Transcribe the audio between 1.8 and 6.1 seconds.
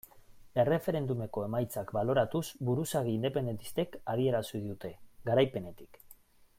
baloratuz buruzagi independentistek adierazi dute, garaipenetik.